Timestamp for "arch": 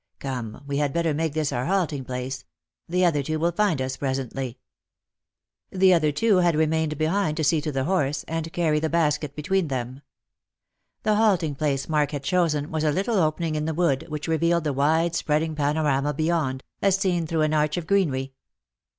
17.53-17.77